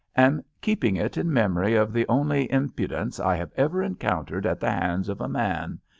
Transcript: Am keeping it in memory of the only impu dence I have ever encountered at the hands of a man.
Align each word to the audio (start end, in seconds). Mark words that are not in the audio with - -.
Am 0.15 0.43
keeping 0.61 0.95
it 0.95 1.15
in 1.15 1.31
memory 1.31 1.75
of 1.75 1.93
the 1.93 2.07
only 2.07 2.47
impu 2.47 2.87
dence 2.89 3.19
I 3.19 3.35
have 3.35 3.51
ever 3.55 3.83
encountered 3.83 4.47
at 4.47 4.59
the 4.59 4.71
hands 4.71 5.09
of 5.09 5.21
a 5.21 5.29
man. 5.29 5.79